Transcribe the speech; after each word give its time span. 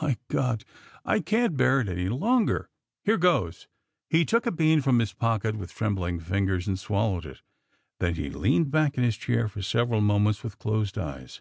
My 0.00 0.16
God, 0.28 0.62
I 1.04 1.18
can't 1.18 1.56
bear 1.56 1.80
it 1.80 1.88
any 1.88 2.08
longer! 2.08 2.70
Here 3.02 3.16
goes!" 3.18 3.66
He 4.08 4.24
took 4.24 4.46
a 4.46 4.52
bean 4.52 4.80
from 4.80 5.00
his 5.00 5.12
pocket 5.12 5.56
with 5.56 5.74
trembling 5.74 6.20
fingers 6.20 6.68
and 6.68 6.78
swallowed 6.78 7.26
it. 7.26 7.42
Then 7.98 8.14
he 8.14 8.30
leaned 8.30 8.70
back 8.70 8.96
in 8.96 9.02
his 9.02 9.16
chair 9.16 9.48
for 9.48 9.60
several 9.60 10.00
moments 10.00 10.44
with 10.44 10.60
closed 10.60 10.96
eyes. 10.98 11.40